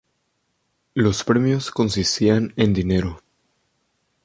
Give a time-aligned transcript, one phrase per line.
[0.95, 3.21] Los premios consistían en dinero.